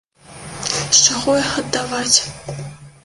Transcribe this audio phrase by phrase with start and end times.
[0.77, 2.17] З чаго іх аддаваць?